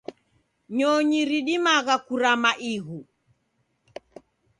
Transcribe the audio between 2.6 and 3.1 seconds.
ighu.